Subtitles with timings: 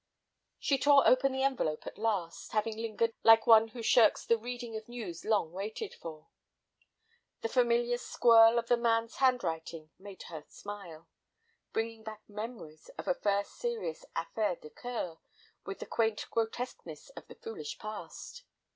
[0.57, 4.75] She tore open the envelope at last, having lingered like one who shirks the reading
[4.75, 6.29] of news long waited for.
[7.41, 11.07] The familiar squirl of the man's handwriting made her smile,
[11.71, 15.19] bringing back memories of a first serious affaire de cœur
[15.67, 18.43] with the quaint grotesqueness of the foolish past.